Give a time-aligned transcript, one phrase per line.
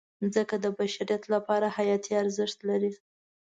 [0.21, 2.91] مځکه د بشریت لپاره حیاتي ارزښت لري.